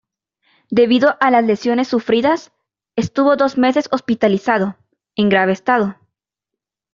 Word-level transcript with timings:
Debido 0.71 1.15
a 1.19 1.29
las 1.29 1.45
lesiones 1.45 1.87
sufridas, 1.89 2.51
estuvo 2.95 3.35
dos 3.35 3.59
meses 3.59 3.87
hospitalizado, 3.91 4.75
en 5.15 5.29
grave 5.29 5.53
estado. 5.53 5.95